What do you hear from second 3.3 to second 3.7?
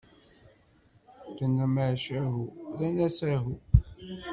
"Ahu."